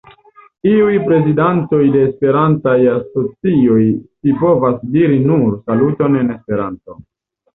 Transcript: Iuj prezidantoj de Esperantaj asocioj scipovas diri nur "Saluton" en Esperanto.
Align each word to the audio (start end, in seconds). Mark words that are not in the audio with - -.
Iuj 0.69 0.93
prezidantoj 1.09 1.81
de 1.95 1.99
Esperantaj 2.05 2.77
asocioj 2.93 3.83
scipovas 3.89 4.81
diri 4.95 5.19
nur 5.27 5.59
"Saluton" 5.67 6.17
en 6.23 6.33
Esperanto. 6.37 6.97